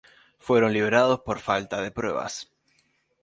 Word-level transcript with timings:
Fueron 0.39 0.73
liberados 0.73 1.19
por 1.19 1.37
falta 1.37 1.79
de 1.79 1.91
pruebas. 1.91 2.49